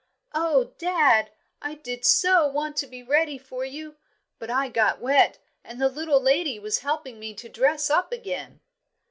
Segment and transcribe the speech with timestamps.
[0.33, 1.29] "Oh, dad,
[1.61, 3.97] I did so want to be ready for you,
[4.39, 8.61] but I got wet and the little lady was helping me to dress up again."